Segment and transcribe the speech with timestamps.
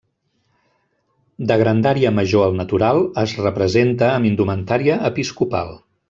[1.51, 5.71] De grandària major al natural, es representa amb indumentària episcopal.